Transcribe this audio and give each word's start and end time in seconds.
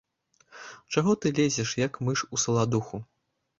Чаго 0.93 1.11
ты 1.27 1.33
лезеш, 1.41 1.75
як 1.85 2.01
мыш 2.09 2.19
у 2.33 2.43
саладуху? 2.47 2.95